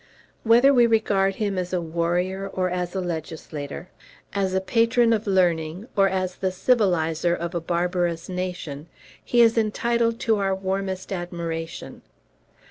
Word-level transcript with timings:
Whether 0.43 0.73
we 0.73 0.87
regard 0.87 1.35
him 1.35 1.59
as 1.59 1.73
a 1.73 1.79
warrior 1.79 2.47
or 2.51 2.71
as 2.71 2.95
a 2.95 3.01
legislator, 3.01 3.89
as 4.33 4.55
a 4.55 4.59
patron 4.59 5.13
of 5.13 5.27
learning 5.27 5.87
or 5.95 6.09
as 6.09 6.37
the 6.37 6.51
civilizer 6.51 7.35
of 7.35 7.53
a 7.53 7.61
barbarous 7.61 8.27
nation, 8.27 8.87
he 9.23 9.43
is 9.43 9.59
entitled 9.59 10.19
to 10.21 10.39
our 10.39 10.55
warmest 10.55 11.13
admiration. 11.13 12.01